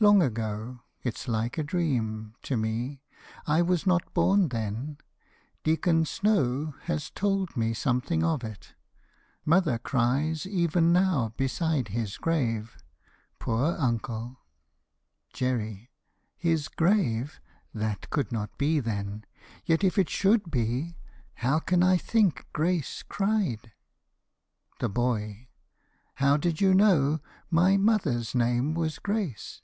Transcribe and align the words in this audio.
Long 0.00 0.20
ago; 0.20 0.80
it's 1.04 1.28
like 1.28 1.56
a 1.58 1.62
dream 1.62 2.34
To 2.42 2.56
me. 2.56 3.04
I 3.46 3.62
was 3.62 3.86
not 3.86 4.12
born 4.12 4.48
then. 4.48 4.98
Deacon 5.62 6.04
Snow 6.06 6.74
Has 6.86 7.08
told 7.08 7.56
me 7.56 7.72
something 7.72 8.24
of 8.24 8.42
it. 8.42 8.74
Mother 9.44 9.78
cries 9.78 10.44
Even 10.44 10.92
now, 10.92 11.32
beside 11.36 11.86
his 11.88 12.16
grave. 12.16 12.76
Poor 13.38 13.76
uncle! 13.78 14.40
JERRY. 15.34 15.88
His 16.36 16.66
grave! 16.66 17.40
(That 17.72 18.10
could 18.10 18.32
not 18.32 18.58
be, 18.58 18.80
then.) 18.80 19.24
Yet 19.64 19.84
if 19.84 19.98
it 19.98 20.10
should 20.10 20.50
be, 20.50 20.96
How 21.34 21.60
can 21.60 21.84
I 21.84 21.96
think 21.96 22.44
Grace 22.52 23.04
cried 23.04 23.70
THE 24.80 24.88
BOY. 24.88 25.46
How 26.14 26.36
did 26.36 26.60
you 26.60 26.74
know 26.74 27.20
My 27.52 27.76
mother's 27.76 28.34
name 28.34 28.74
was 28.74 28.98
Grace? 28.98 29.62